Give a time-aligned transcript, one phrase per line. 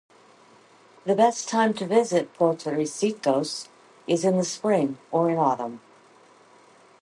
[1.05, 3.67] The best time to visit Puertecitos
[4.07, 5.79] is in the spring or in autumn.